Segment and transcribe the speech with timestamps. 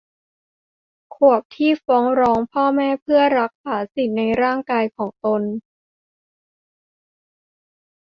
[1.15, 5.41] ขวบที่ฟ้องร้องพ่อแม่เพื่อรักษาสิทธิ์ในร่างกายของตน